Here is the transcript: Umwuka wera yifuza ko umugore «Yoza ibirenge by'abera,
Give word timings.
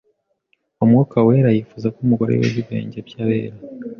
Umwuka 0.83 1.15
wera 1.27 1.49
yifuza 1.55 1.87
ko 1.93 1.97
umugore 2.05 2.31
«Yoza 2.39 2.57
ibirenge 2.61 2.97
by'abera, 3.07 3.57